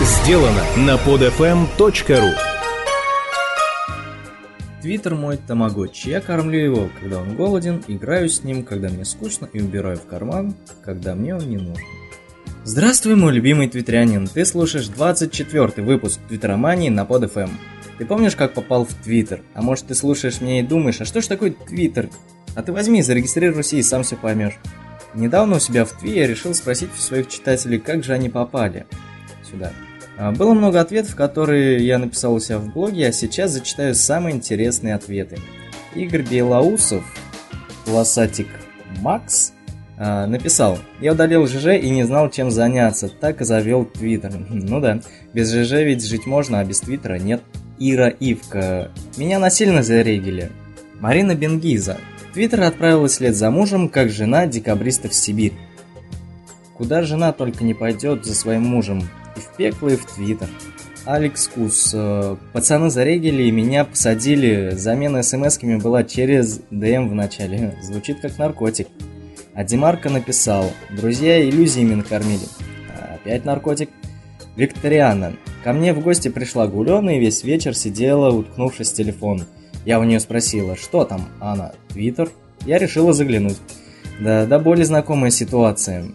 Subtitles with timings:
[0.00, 2.30] сделано на podfm.ru
[4.80, 6.08] Твиттер мой тамагочи.
[6.08, 10.06] Я кормлю его, когда он голоден, играю с ним, когда мне скучно, и убираю в
[10.06, 11.84] карман, когда мне он не нужен.
[12.64, 14.26] Здравствуй, мой любимый твиттерянин.
[14.26, 17.50] Ты слушаешь 24 выпуск Твиттеромании на PodFM.
[17.98, 19.42] Ты помнишь, как попал в Твиттер?
[19.52, 22.08] А может, ты слушаешь меня и думаешь, а что ж такое Твиттер?
[22.54, 24.58] А ты возьми, зарегистрируйся и сам все поймешь.
[25.12, 28.86] Недавно у себя в Тви я решил спросить у своих читателей, как же они попали
[29.50, 29.72] сюда.
[30.20, 34.36] А, было много ответов, которые я написал у себя в блоге, а сейчас зачитаю самые
[34.36, 35.38] интересные ответы.
[35.94, 37.02] Игорь Белоусов,
[37.86, 38.48] Лосатик
[39.00, 39.54] Макс,
[39.96, 44.34] а, написал, я удалил ЖЖ и не знал, чем заняться, так и завел Твиттер.
[44.50, 45.00] Ну да,
[45.32, 47.40] без ЖЖ ведь жить можно, а без Твиттера нет.
[47.78, 50.50] Ира Ивка, меня насильно зарегили.
[51.00, 51.96] Марина Бенгиза,
[52.34, 55.54] Твиттер отправилась вслед за мужем, как жена декабриста в Сибирь.
[56.76, 60.48] Куда жена только не пойдет за своим мужем, и в пекло, и в Твиттер.
[61.04, 61.92] Алекс Кус.
[61.94, 64.70] Э, пацаны зарегили и меня посадили.
[64.74, 67.76] Замена смс-ками была через ДМ в начале.
[67.82, 68.88] Звучит как наркотик.
[69.54, 70.70] А Димарко написал.
[70.90, 72.46] Друзья иллюзиями накормили.
[73.14, 73.90] Опять наркотик.
[74.56, 75.34] Викториана.
[75.64, 79.44] Ко мне в гости пришла Гулена и весь вечер сидела, уткнувшись в телефон.
[79.84, 82.30] Я у нее спросила, что там, она, Твиттер?
[82.66, 83.56] Я решила заглянуть.
[84.20, 86.06] Да, да более знакомая ситуация.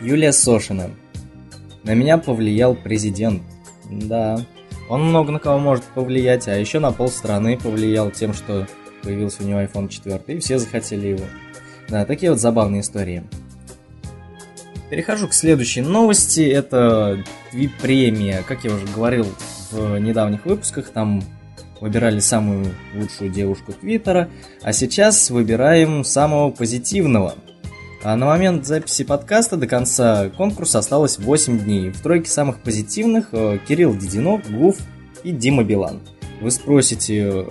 [0.00, 0.90] Юлия Сошина.
[1.84, 3.42] На меня повлиял президент.
[3.90, 4.38] Да,
[4.88, 8.66] он много на кого может повлиять, а еще на полстраны повлиял тем, что
[9.02, 11.24] появился у него iPhone 4, и все захотели его.
[11.88, 13.24] Да, такие вот забавные истории.
[14.90, 16.42] Перехожу к следующей новости.
[16.42, 18.44] Это Тви-премия.
[18.46, 19.26] Как я уже говорил
[19.70, 21.22] в недавних выпусках, там
[21.80, 24.28] выбирали самую лучшую девушку Твиттера,
[24.62, 27.34] а сейчас выбираем самого позитивного–
[28.04, 31.90] на момент записи подкаста до конца конкурса осталось 8 дней.
[31.90, 34.76] В тройке самых позитивных э, Кирилл Дединок, Гуф
[35.22, 36.00] и Дима Билан.
[36.40, 37.44] Вы спросите, э,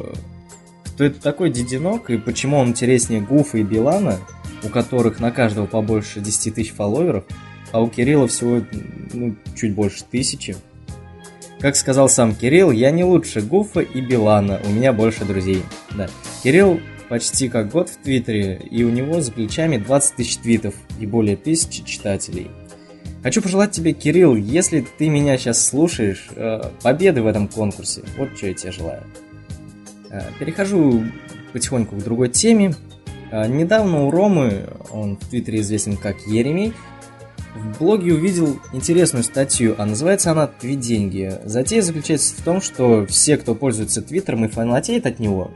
[0.88, 4.20] кто это такой Дединок и почему он интереснее Гуфа и Билана,
[4.64, 7.24] у которых на каждого побольше 10 тысяч фолловеров,
[7.72, 8.62] а у Кирилла всего
[9.14, 10.58] ну, чуть больше тысячи.
[11.62, 15.64] Как сказал сам Кирилл, я не лучше Гуфа и Билана, у меня больше друзей.
[15.96, 16.10] Да.
[16.44, 16.82] Кирилл
[17.12, 21.36] почти как год в Твиттере, и у него за плечами 20 тысяч твитов и более
[21.36, 22.50] тысячи читателей.
[23.22, 28.04] Хочу пожелать тебе, Кирилл, если ты меня сейчас слушаешь, э, победы в этом конкурсе.
[28.18, 29.04] Вот что я тебе желаю.
[30.10, 31.04] Э, перехожу
[31.52, 32.76] потихоньку к другой теме.
[33.30, 36.72] Э, недавно у Ромы, он в Твиттере известен как Еремей,
[37.54, 41.34] в блоге увидел интересную статью, а называется она «Твит деньги».
[41.44, 45.52] Затея заключается в том, что все, кто пользуется Твиттером и фанатеет от него,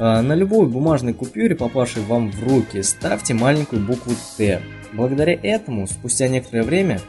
[0.00, 4.62] на любой бумажной купюре, попавшей вам в руки, ставьте маленькую букву Т.
[4.92, 7.00] Благодаря этому, спустя некоторое время,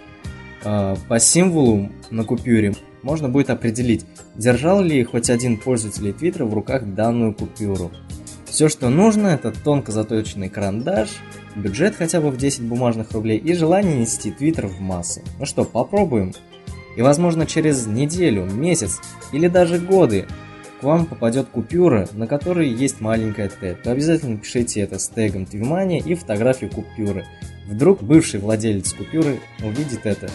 [0.64, 6.54] а, по символу на купюре можно будет определить, держал ли хоть один пользователь Твиттера в
[6.54, 7.92] руках данную купюру.
[8.46, 11.10] Все, что нужно, это тонко заточенный карандаш,
[11.56, 15.24] бюджет хотя бы в 10 бумажных рублей и желание нести Твиттер в массы.
[15.40, 16.34] Ну что, попробуем?
[16.98, 19.00] И возможно через неделю, месяц
[19.32, 20.28] или даже годы
[20.82, 25.46] к вам попадет купюра, на которой есть маленькая Т, то обязательно пишите это с тегом
[25.46, 27.24] Твимания и фотографию купюры.
[27.68, 30.28] Вдруг бывший владелец купюры увидит это.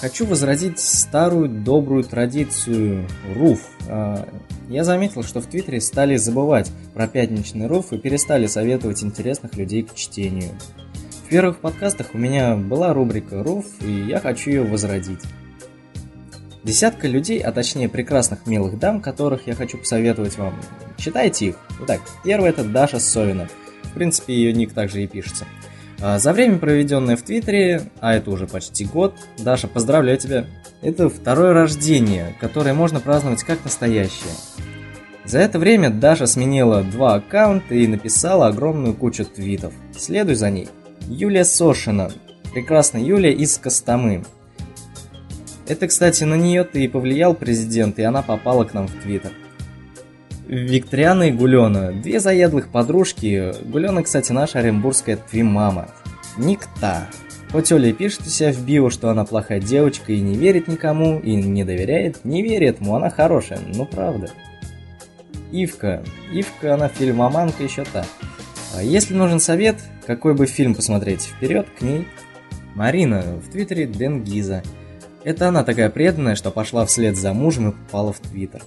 [0.00, 3.60] Хочу возродить старую добрую традицию РУФ.
[3.88, 4.28] А,
[4.68, 9.84] я заметил, что в Твиттере стали забывать про пятничный РУФ и перестали советовать интересных людей
[9.84, 10.50] к чтению.
[11.24, 15.20] В первых подкастах у меня была рубрика РУФ, и я хочу ее возродить.
[16.62, 20.54] Десятка людей, а точнее прекрасных милых дам, которых я хочу посоветовать вам.
[20.98, 21.56] Читайте их.
[21.82, 23.48] Итак, первая это Даша Совина.
[23.84, 25.46] В принципе, ее ник также и пишется.
[26.02, 30.46] А, за время, проведенное в Твиттере, а это уже почти год, Даша, поздравляю тебя.
[30.82, 34.32] Это второе рождение, которое можно праздновать как настоящее.
[35.24, 39.72] За это время Даша сменила два аккаунта и написала огромную кучу твитов.
[39.96, 40.68] Следуй за ней.
[41.08, 42.10] Юлия Сошина.
[42.52, 44.24] Прекрасная Юлия из Костомы.
[45.70, 49.30] Это, кстати, на нее-то и повлиял президент, и она попала к нам в Твиттер.
[50.48, 51.92] Викториана и Гулена.
[51.92, 53.52] Две заядлых подружки.
[53.62, 55.92] Гулена, кстати, наша оренбургская твимама.
[56.36, 57.06] Никта.
[57.52, 61.20] Хоть Оля пишет у себя в био, что она плохая девочка и не верит никому,
[61.20, 64.28] и не доверяет, не верит ему, она хорошая, ну правда.
[65.52, 66.02] Ивка.
[66.32, 68.04] Ивка, она фильмоманка еще та.
[68.74, 72.08] А если нужен совет, какой бы фильм посмотреть, вперед к ней.
[72.74, 73.22] Марина.
[73.22, 74.64] В Твиттере Ден Гиза.
[75.22, 78.62] Это она такая преданная, что пошла вслед за мужем и попала в Твиттер.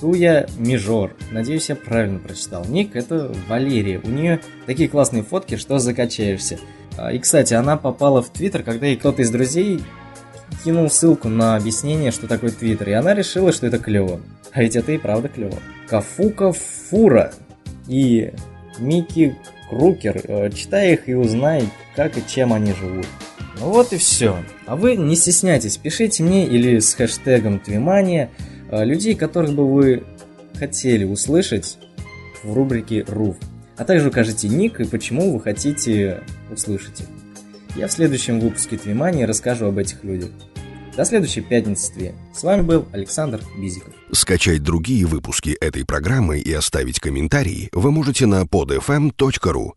[0.00, 1.14] Туя Мижор.
[1.30, 2.64] Надеюсь, я правильно прочитал.
[2.66, 4.00] Ник это Валерия.
[4.02, 6.58] У нее такие классные фотки, что закачаешься.
[6.98, 9.80] А, и, кстати, она попала в Твиттер, когда ей кто-то из друзей
[10.64, 14.20] кинул ссылку на объяснение, что такое Твиттер, и она решила, что это клево.
[14.52, 15.58] А ведь это и правда клево.
[15.88, 17.32] Кафука Фура
[17.86, 18.32] и
[18.78, 19.36] Микки
[19.70, 20.20] Крукер.
[20.24, 23.06] Э, читай их и узнай, как и чем они живут.
[23.62, 24.44] Ну вот и все.
[24.66, 28.28] А вы не стесняйтесь, пишите мне или с хэштегом Твимания
[28.70, 30.02] э, людей, которых бы вы
[30.58, 31.78] хотели услышать
[32.42, 33.36] в рубрике РУФ.
[33.76, 37.06] А также укажите ник и почему вы хотите услышать их.
[37.76, 40.30] Я в следующем выпуске Твимани расскажу об этих людях.
[40.96, 42.14] До следующей пятницы, Тве.
[42.34, 43.94] С вами был Александр Бизиков.
[44.10, 49.72] Скачать другие выпуски этой программы и оставить комментарии вы можете на podfm.ru.